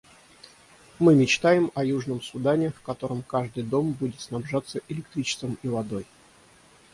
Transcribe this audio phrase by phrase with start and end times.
[0.97, 6.07] Мы мечтаем о Южном Судане, в котором каждый дом будет снабжаться электричеством и водой.